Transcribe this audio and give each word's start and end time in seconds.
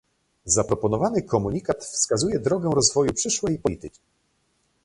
Zaproponowany 0.45 1.21
komunikat 1.23 1.85
wskazuje 1.85 2.39
drogę 2.39 2.69
rozwoju 2.73 3.13
przyszłej 3.13 3.59
polityki 3.59 3.99